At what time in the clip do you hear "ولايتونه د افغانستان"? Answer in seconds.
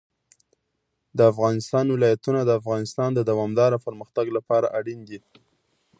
1.89-3.09